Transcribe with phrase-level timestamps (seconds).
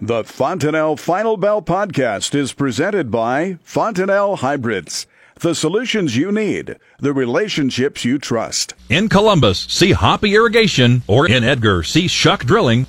[0.00, 5.06] The Fontanelle Final Bell podcast is presented by Fontanelle Hybrids.
[5.40, 8.74] The solutions you need, the relationships you trust.
[8.88, 12.86] In Columbus, see Hoppy Irrigation, or in Edgar, see Shuck Drilling.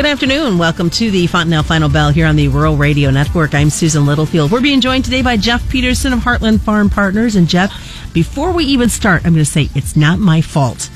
[0.00, 0.56] Good afternoon.
[0.56, 3.54] Welcome to the Fontanelle Final Bell here on the Rural Radio Network.
[3.54, 4.50] I'm Susan Littlefield.
[4.50, 7.36] We're being joined today by Jeff Peterson of Heartland Farm Partners.
[7.36, 7.70] And Jeff,
[8.14, 10.88] before we even start, I'm going to say it's not my fault.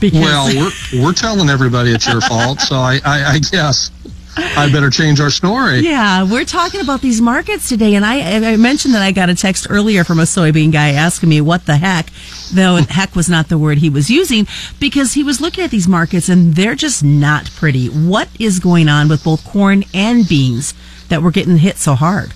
[0.00, 3.90] Because well, we're we're telling everybody it's your fault, so I, I, I guess
[4.36, 5.80] I better change our story.
[5.80, 9.34] Yeah, we're talking about these markets today, and I, I mentioned that I got a
[9.34, 12.10] text earlier from a soybean guy asking me what the heck,
[12.52, 14.46] though heck was not the word he was using,
[14.80, 17.88] because he was looking at these markets and they're just not pretty.
[17.88, 20.72] What is going on with both corn and beans
[21.08, 22.32] that we're getting hit so hard?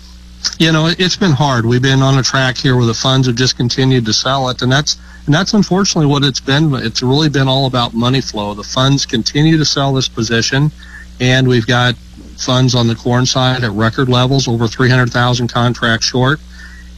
[0.59, 1.65] You know, it's been hard.
[1.65, 4.63] We've been on a track here where the funds have just continued to sell it,
[4.63, 6.73] and that's and that's unfortunately what it's been.
[6.75, 8.55] It's really been all about money flow.
[8.55, 10.71] The funds continue to sell this position
[11.21, 11.95] and we've got
[12.37, 16.41] funds on the corn side at record levels, over 300,000 contracts short.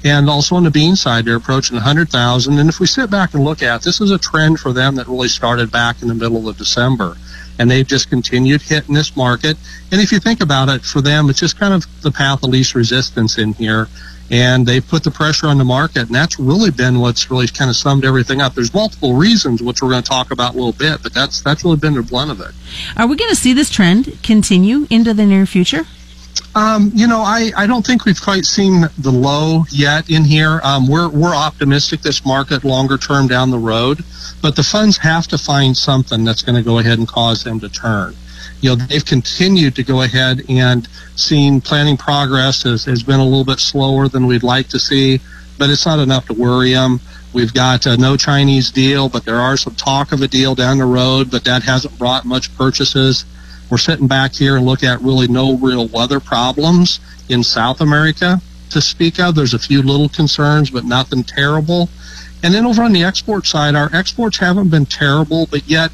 [0.04, 2.58] And also on the bean side, they're approaching 100,000.
[2.58, 5.08] And if we sit back and look at this is a trend for them that
[5.08, 7.16] really started back in the middle of December.
[7.58, 9.56] And they've just continued hitting this market.
[9.90, 12.50] And if you think about it, for them, it's just kind of the path of
[12.50, 13.88] least resistance in here
[14.30, 17.70] and they put the pressure on the market, and that's really been what's really kind
[17.70, 18.54] of summed everything up.
[18.54, 21.64] There's multiple reasons, which we're going to talk about a little bit, but that's that's
[21.64, 22.54] really been the blunt of it.
[22.96, 25.86] Are we going to see this trend continue into the near future?
[26.54, 30.60] Um, you know, I, I don't think we've quite seen the low yet in here.
[30.62, 34.04] Um, we're we're optimistic this market longer term down the road,
[34.42, 37.60] but the funds have to find something that's going to go ahead and cause them
[37.60, 38.14] to turn
[38.60, 43.24] you know, they've continued to go ahead and seen planning progress has, has been a
[43.24, 45.20] little bit slower than we'd like to see,
[45.58, 47.00] but it's not enough to worry them.
[47.32, 50.78] We've got a no Chinese deal, but there are some talk of a deal down
[50.78, 53.24] the road, but that hasn't brought much purchases.
[53.70, 58.40] We're sitting back here and look at really no real weather problems in South America
[58.70, 59.34] to speak of.
[59.34, 61.90] There's a few little concerns, but nothing terrible.
[62.42, 65.90] And then over on the export side, our exports haven't been terrible, but yet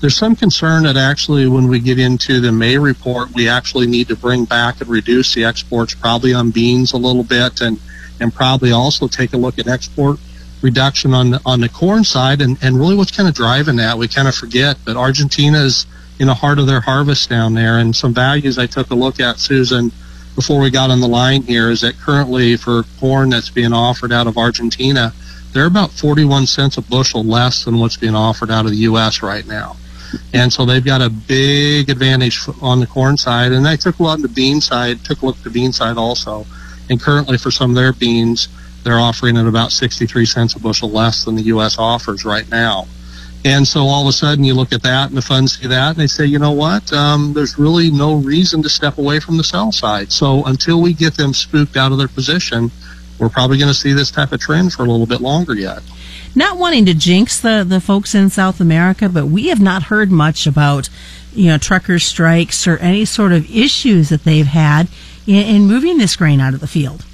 [0.00, 4.08] there's some concern that actually when we get into the May report, we actually need
[4.08, 7.80] to bring back and reduce the exports probably on beans a little bit and,
[8.20, 10.18] and probably also take a look at export
[10.62, 12.40] reduction on the, on the corn side.
[12.40, 15.86] And, and really what's kind of driving that, we kind of forget, but Argentina is
[16.20, 17.78] in the heart of their harvest down there.
[17.78, 19.90] And some values I took a look at, Susan,
[20.36, 24.12] before we got on the line here is that currently for corn that's being offered
[24.12, 25.12] out of Argentina,
[25.52, 29.22] they're about 41 cents a bushel less than what's being offered out of the U.S.
[29.22, 29.76] right now.
[30.32, 33.52] And so they've got a big advantage on the corn side.
[33.52, 35.72] And I took a look at the bean side, took a look at the bean
[35.72, 36.46] side also.
[36.90, 38.48] And currently for some of their beans,
[38.84, 41.78] they're offering at about 63 cents a bushel less than the U.S.
[41.78, 42.86] offers right now.
[43.44, 45.90] And so all of a sudden you look at that and the funds see that
[45.90, 49.36] and they say, you know what, um, there's really no reason to step away from
[49.36, 50.10] the sell side.
[50.10, 52.70] So until we get them spooked out of their position,
[53.18, 55.82] we're probably going to see this type of trend for a little bit longer yet
[56.38, 60.10] not wanting to jinx the, the folks in South America, but we have not heard
[60.10, 60.88] much about,
[61.34, 64.88] you know, trucker strikes or any sort of issues that they've had
[65.26, 67.04] in, in moving this grain out of the field.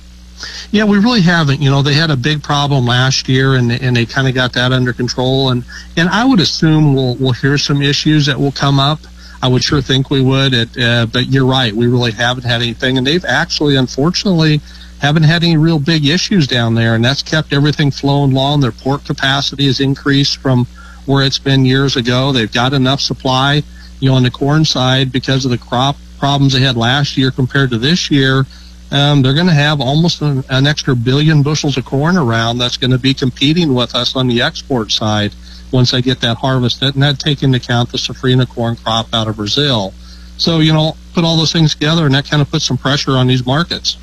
[0.71, 1.63] Yeah, we really haven't.
[1.63, 4.53] You know, they had a big problem last year, and and they kind of got
[4.55, 5.51] that under control.
[5.51, 5.65] And
[5.97, 8.99] and I would assume we'll we'll hear some issues that will come up.
[9.43, 10.55] I would sure think we would.
[10.79, 14.61] Uh, but you're right, we really haven't had anything, and they've actually, unfortunately,
[15.05, 18.61] haven't had any real big issues down there, and that's kept everything flowing along.
[18.61, 20.67] Their port capacity has increased from
[21.05, 22.33] where it's been years ago.
[22.33, 23.63] They've got enough supply,
[24.01, 27.31] you know, on the corn side because of the crop problems they had last year
[27.31, 28.45] compared to this year.
[28.91, 32.79] Um, they're going to have almost an, an extra billion bushels of corn around that's
[32.79, 35.35] going to be competing with us on the export side
[35.71, 39.29] once they get that harvested, and that take into account the safrinha corn crop out
[39.29, 39.93] of Brazil.
[40.37, 43.13] So, you know, put all those things together, and that kind of puts some pressure
[43.13, 43.97] on these markets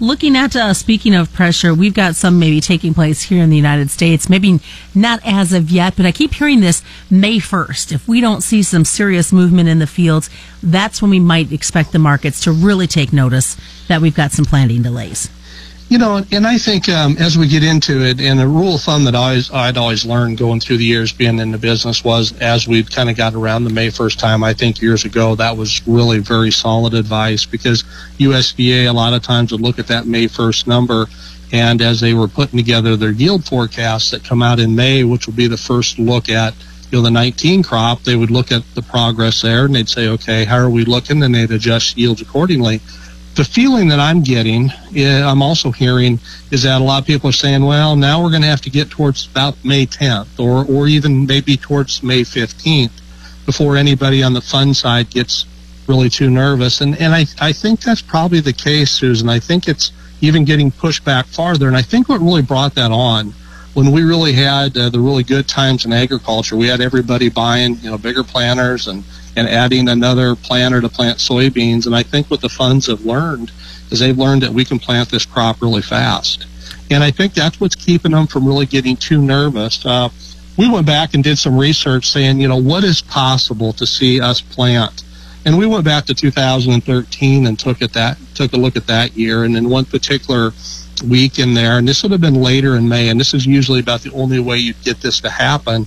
[0.00, 3.56] looking at uh, speaking of pressure, we've got some maybe taking place here in the
[3.56, 4.28] United States.
[4.28, 4.60] Maybe
[4.94, 7.92] not as of yet, but I keep hearing this May 1st.
[7.92, 10.30] If we don't see some serious movement in the fields,
[10.62, 13.56] that's when we might expect the markets to really take notice
[13.88, 15.30] that we've got some planting delays.
[15.88, 18.82] You know, and I think um, as we get into it, and a rule of
[18.82, 22.38] thumb that I I'd always learned going through the years being in the business was
[22.40, 25.56] as we kind of got around the May 1st time, I think years ago, that
[25.56, 27.84] was really very solid advice because
[28.18, 31.06] USDA a lot of times would look at that May 1st number
[31.52, 35.26] and as they were putting together their yield forecasts that come out in May, which
[35.26, 36.52] will be the first look at
[36.90, 40.08] you know the 19 crop, they would look at the progress there and they'd say,
[40.08, 41.22] okay, how are we looking?
[41.22, 42.82] And they'd adjust yields accordingly
[43.38, 46.18] the feeling that I'm getting, uh, I'm also hearing,
[46.50, 48.70] is that a lot of people are saying, well, now we're going to have to
[48.70, 52.90] get towards about May 10th or, or even maybe towards May 15th
[53.46, 55.46] before anybody on the fund side gets
[55.86, 56.80] really too nervous.
[56.80, 59.28] And, and I, I think that's probably the case, Susan.
[59.28, 61.68] I think it's even getting pushed back farther.
[61.68, 63.32] And I think what really brought that on
[63.74, 67.76] when we really had uh, the really good times in agriculture, we had everybody buying,
[67.76, 69.04] you know, bigger planters and,
[69.38, 71.86] and adding another planter to plant soybeans.
[71.86, 73.52] And I think what the funds have learned
[73.90, 76.46] is they've learned that we can plant this crop really fast.
[76.90, 79.84] And I think that's what's keeping them from really getting too nervous.
[79.86, 80.08] Uh,
[80.56, 84.20] we went back and did some research saying, you know, what is possible to see
[84.20, 85.04] us plant?
[85.44, 89.16] And we went back to 2013 and took at that took a look at that
[89.16, 89.44] year.
[89.44, 90.52] And in one particular
[91.06, 93.80] week in there, and this would have been later in May, and this is usually
[93.80, 95.86] about the only way you'd get this to happen.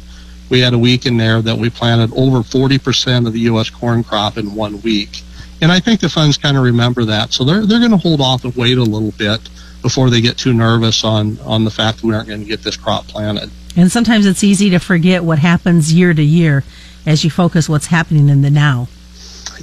[0.51, 3.69] We had a week in there that we planted over 40% of the U.S.
[3.69, 5.21] corn crop in one week.
[5.62, 7.31] And I think the funds kind of remember that.
[7.31, 9.39] So they're, they're going to hold off and wait a little bit
[9.81, 12.63] before they get too nervous on, on the fact that we aren't going to get
[12.63, 13.50] this crop planted.
[13.77, 16.65] And sometimes it's easy to forget what happens year to year
[17.06, 18.89] as you focus what's happening in the now.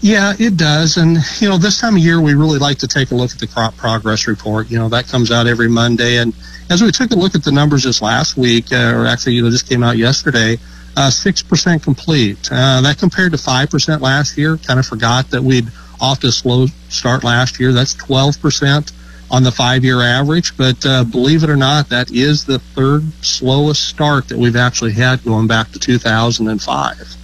[0.01, 0.97] Yeah, it does.
[0.97, 3.39] And, you know, this time of year, we really like to take a look at
[3.39, 4.71] the crop progress report.
[4.71, 6.17] You know, that comes out every Monday.
[6.17, 6.35] And
[6.71, 9.43] as we took a look at the numbers this last week, uh, or actually, you
[9.43, 10.59] know, just came out yesterday,
[10.97, 12.49] uh, 6% complete.
[12.51, 14.57] Uh, that compared to 5% last year.
[14.57, 15.69] Kind of forgot that we'd
[16.01, 17.73] off to a slow start last year.
[17.73, 18.93] That's 12%
[19.31, 20.57] on the five year average.
[20.57, 24.93] But uh, believe it or not, that is the third slowest start that we've actually
[24.93, 27.17] had going back to 2005.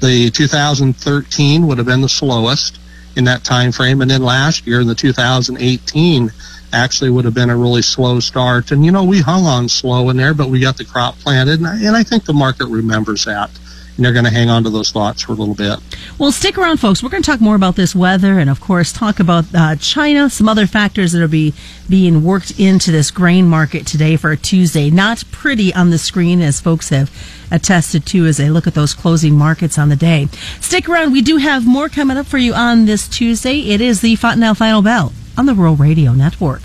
[0.00, 2.78] The 2013 would have been the slowest
[3.14, 6.30] in that time frame, and then last year in the 2018
[6.72, 8.70] actually would have been a really slow start.
[8.70, 11.60] And you know, we hung on slow in there, but we got the crop planted,
[11.60, 13.50] and I, and I think the market remembers that
[13.96, 15.78] and they're going to hang on to those thoughts for a little bit.
[16.18, 17.02] Well, stick around, folks.
[17.02, 20.30] We're going to talk more about this weather and, of course, talk about uh, China,
[20.30, 21.52] some other factors that are be,
[21.88, 24.90] being worked into this grain market today for a Tuesday.
[24.90, 27.10] Not pretty on the screen, as folks have
[27.50, 30.26] attested to as they look at those closing markets on the day.
[30.60, 31.12] Stick around.
[31.12, 33.70] We do have more coming up for you on this Tuesday.
[33.70, 36.62] It is the Fontanelle Final Bell on the Rural Radio Network.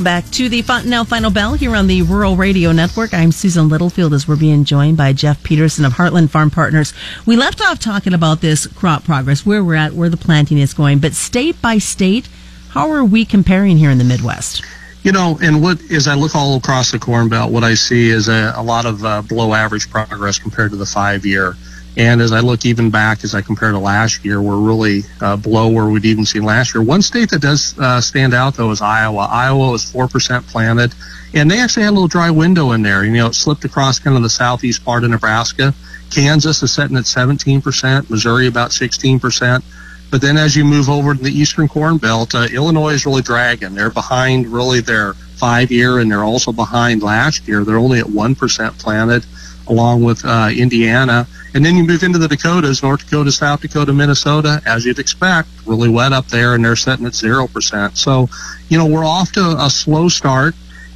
[0.00, 3.12] Welcome back to the Fontanelle Final Bell here on the Rural Radio Network.
[3.12, 6.94] I'm Susan Littlefield as we're being joined by Jeff Peterson of Heartland Farm Partners.
[7.26, 10.72] We left off talking about this crop progress, where we're at, where the planting is
[10.72, 12.30] going, but state by state,
[12.70, 14.62] how are we comparing here in the Midwest?
[15.02, 18.10] You know, and what as I look all across the Corn Belt, what I see
[18.10, 21.56] is a, a lot of uh, below average progress compared to the five year.
[21.96, 25.36] And as I look even back, as I compare to last year, we're really uh,
[25.36, 26.84] below where we'd even seen last year.
[26.84, 29.26] One state that does uh, stand out, though, is Iowa.
[29.30, 30.94] Iowa was 4% planted,
[31.34, 33.04] and they actually had a little dry window in there.
[33.04, 35.74] You know, it slipped across kind of the southeast part of Nebraska.
[36.10, 39.62] Kansas is sitting at 17%, Missouri about 16%.
[40.10, 43.22] But then as you move over to the eastern corn belt, uh, Illinois is really
[43.22, 43.74] dragging.
[43.74, 47.64] They're behind really their five year, and they're also behind last year.
[47.64, 49.24] They're only at 1% planted,
[49.68, 53.92] along with uh, Indiana and then you move into the Dakotas, North Dakota, South Dakota,
[53.92, 57.96] Minnesota, as you'd expect, really wet up there, and they're sitting at 0%.
[57.96, 58.28] So,
[58.68, 60.54] you know, we're off to a slow start.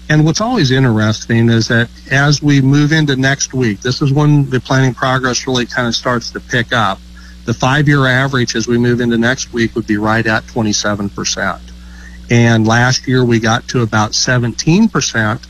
[0.09, 4.49] And what's always interesting is that as we move into next week, this is when
[4.51, 7.01] the planting progress really kind of starts to pick up.
[7.45, 11.61] The five year average as we move into next week would be right at 27%.
[12.31, 15.47] And last year we got to about 17%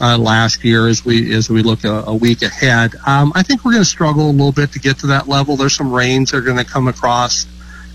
[0.00, 2.94] uh, last year as we as we look a, a week ahead.
[3.06, 5.56] Um, I think we're going to struggle a little bit to get to that level.
[5.56, 7.46] There's some rains that are going to come across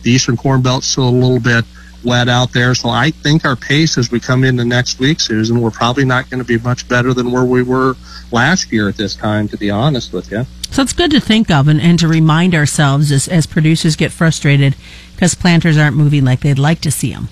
[0.04, 1.66] the eastern corn belt, still a little bit
[2.04, 2.74] wet out there.
[2.76, 6.30] So I think our pace as we come into next week, Susan, we're probably not
[6.30, 7.96] going to be much better than where we were
[8.32, 10.46] last year at this time, to be honest with you.
[10.72, 14.12] So it's good to think of and, and to remind ourselves as, as producers get
[14.12, 14.76] frustrated
[15.14, 17.30] because planters aren't moving like they'd like to see them.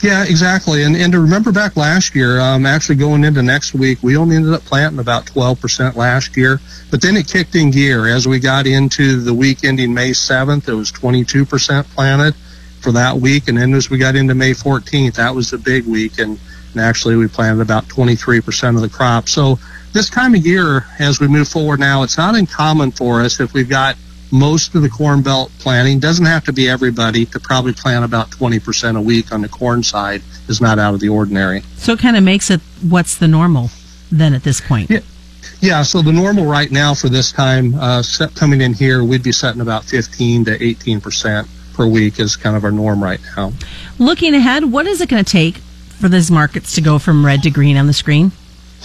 [0.00, 0.84] Yeah, exactly.
[0.84, 4.36] And and to remember back last year, um, actually going into next week, we only
[4.36, 6.60] ended up planting about 12% last year.
[6.90, 10.68] But then it kicked in gear as we got into the week ending May 7th.
[10.68, 12.34] It was 22% planted
[12.80, 15.86] for that week, and then as we got into May 14th, that was the big
[15.86, 16.38] week, and,
[16.72, 19.28] and actually we planted about 23% of the crop.
[19.28, 19.58] So
[19.94, 23.54] this time of year, as we move forward now, it's not uncommon for us if
[23.54, 23.96] we've got
[24.32, 28.28] most of the corn belt planting doesn't have to be everybody to probably plant about
[28.30, 31.60] 20% a week on the corn side is not out of the ordinary.
[31.76, 33.70] So it kind of makes it what's the normal
[34.10, 34.90] then at this point?
[34.90, 35.00] Yeah,
[35.60, 39.22] yeah so the normal right now for this time uh, set coming in here we'd
[39.22, 43.52] be setting about 15 to 18% per week is kind of our norm right now.
[44.00, 47.44] Looking ahead what is it going to take for these markets to go from red
[47.44, 48.32] to green on the screen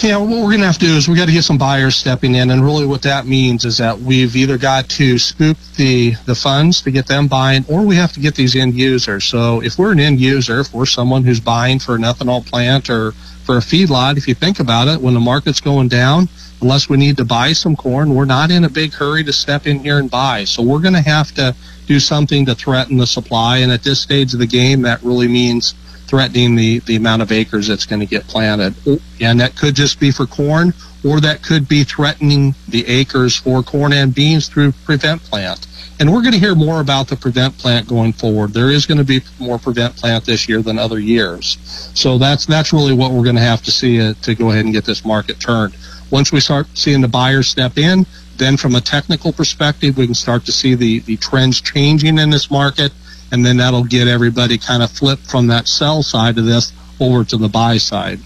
[0.01, 1.93] Yeah, what we're going to have to do is we got to get some buyers
[1.93, 6.11] stepping in, and really what that means is that we've either got to spook the
[6.25, 9.25] the funds to get them buying, or we have to get these end users.
[9.25, 12.89] So if we're an end user, if we're someone who's buying for an ethanol plant
[12.89, 13.11] or
[13.43, 16.29] for a feedlot, if you think about it, when the market's going down,
[16.61, 19.67] unless we need to buy some corn, we're not in a big hurry to step
[19.67, 20.45] in here and buy.
[20.45, 21.53] So we're going to have to
[21.87, 25.27] do something to threaten the supply, and at this stage of the game, that really
[25.27, 25.73] means
[26.09, 28.73] threatening the, the amount of acres that's going to get planted.
[29.21, 30.73] And that could just be for corn,
[31.05, 35.67] or that could be threatening the acres for corn and beans through prevent plant.
[35.99, 38.53] And we're going to hear more about the prevent plant going forward.
[38.53, 41.57] There is going to be more prevent plant this year than other years.
[41.93, 44.63] So that's that's really what we're going to have to see uh, to go ahead
[44.65, 45.75] and get this market turned.
[46.09, 48.05] Once we start seeing the buyers step in,
[48.37, 52.29] then from a technical perspective, we can start to see the, the trends changing in
[52.29, 52.93] this market
[53.31, 57.23] and then that'll get everybody kind of flipped from that sell side of this over
[57.23, 58.19] to the buy side.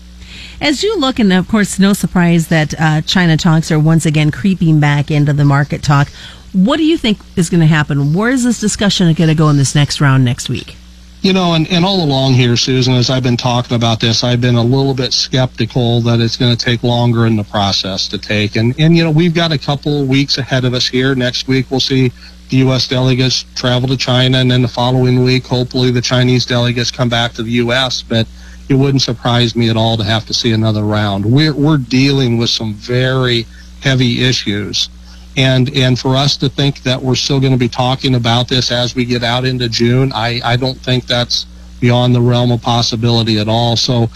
[0.62, 4.31] As you look, and of course, no surprise that uh, China talks are once again
[4.31, 6.10] creeping back into the market talk.
[6.53, 8.13] What do you think is going to happen?
[8.13, 10.75] Where is this discussion going to go in this next round next week?
[11.22, 14.41] You know, and, and all along here, Susan, as I've been talking about this, I've
[14.41, 18.17] been a little bit skeptical that it's going to take longer in the process to
[18.17, 18.57] take.
[18.57, 21.15] And, and you know, we've got a couple weeks ahead of us here.
[21.15, 22.12] Next week, we'll see
[22.50, 22.88] the U.S.
[22.88, 27.33] delegates travel to China, and then the following week, hopefully, the Chinese delegates come back
[27.33, 28.01] to the U.S.
[28.01, 28.27] But
[28.69, 31.25] it wouldn't surprise me at all to have to see another round.
[31.25, 33.45] We're we're dealing with some very
[33.81, 34.89] heavy issues,
[35.35, 38.71] and and for us to think that we're still going to be talking about this
[38.71, 41.45] as we get out into June, I I don't think that's
[41.79, 43.75] beyond the realm of possibility at all.
[43.75, 44.09] So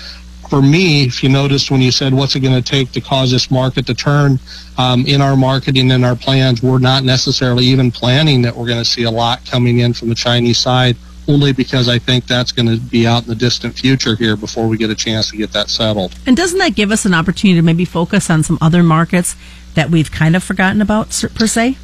[0.50, 3.32] for me, if you noticed when you said what's it going to take to cause
[3.32, 4.40] this market to turn,
[4.78, 8.84] um, in our marketing and our plans, we're not necessarily even planning that we're going
[8.84, 10.96] to see a lot coming in from the Chinese side,
[11.28, 14.68] only because I think that's going to be out in the distant future here before
[14.68, 16.16] we get a chance to get that settled.
[16.26, 19.36] And doesn't that give us an opportunity to maybe focus on some other markets
[19.74, 21.78] that we've kind of forgotten about per se?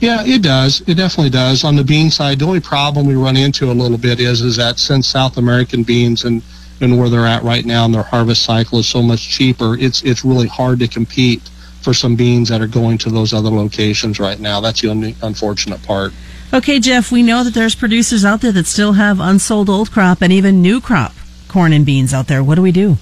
[0.00, 0.82] Yeah, it does.
[0.86, 1.64] It definitely does.
[1.64, 4.56] On the bean side, the only problem we run into a little bit is is
[4.56, 6.42] that since South American beans and
[6.80, 10.02] and where they're at right now and their harvest cycle is so much cheaper, it's
[10.02, 11.42] it's really hard to compete
[11.82, 14.60] for some beans that are going to those other locations right now.
[14.60, 16.12] That's the un- unfortunate part.
[16.52, 20.22] Okay, Jeff, we know that there's producers out there that still have unsold old crop
[20.22, 21.12] and even new crop
[21.48, 22.42] corn and beans out there.
[22.42, 22.96] What do we do?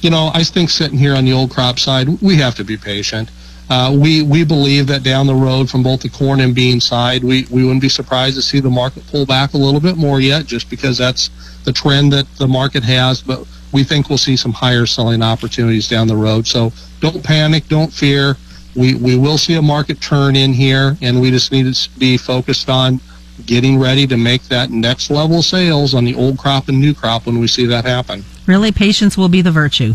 [0.00, 2.76] You know, I think sitting here on the old crop side, we have to be
[2.76, 3.30] patient.
[3.68, 7.24] Uh, we we believe that down the road from both the corn and bean side,
[7.24, 10.20] we, we wouldn't be surprised to see the market pull back a little bit more
[10.20, 11.30] yet, just because that's
[11.64, 13.20] the trend that the market has.
[13.20, 16.46] But we think we'll see some higher selling opportunities down the road.
[16.46, 18.36] So don't panic, don't fear.
[18.76, 22.16] We we will see a market turn in here, and we just need to be
[22.16, 23.00] focused on
[23.44, 27.26] getting ready to make that next level sales on the old crop and new crop
[27.26, 28.24] when we see that happen.
[28.46, 29.94] Really, patience will be the virtue.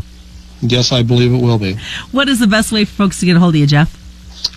[0.61, 1.77] Yes, I believe it will be.
[2.11, 3.97] What is the best way for folks to get a hold of you, Jeff?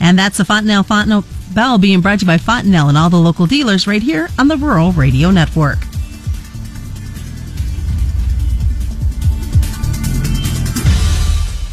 [0.00, 3.18] And that's the Fontanelle Fontanelle Bell being brought to you by Fontanelle and all the
[3.18, 5.78] local dealers right here on the Rural Radio Network.